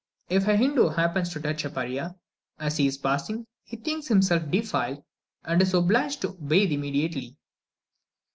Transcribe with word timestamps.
If 0.29 0.47
a 0.47 0.57
Hindoo 0.57 0.89
happens 0.95 1.29
to 1.29 1.39
touch 1.39 1.63
a 1.63 1.69
Paria 1.69 2.15
as 2.57 2.77
he 2.77 2.87
is 2.87 2.97
passing, 2.97 3.45
he 3.65 3.77
thinks 3.77 4.07
himself 4.07 4.49
defiled, 4.49 5.03
and 5.43 5.61
is 5.61 5.75
obliged 5.75 6.21
to 6.23 6.29
bathe 6.33 6.71
immediately. 6.71 7.37